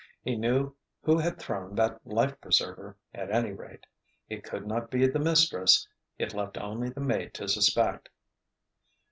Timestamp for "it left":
6.17-6.57